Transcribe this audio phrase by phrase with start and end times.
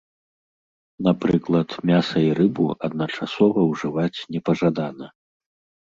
[1.07, 5.17] Напрыклад, мяса і рыбу адначасова ўжываць непажадана.